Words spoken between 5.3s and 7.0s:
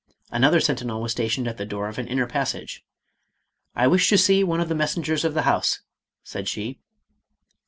the House," said she.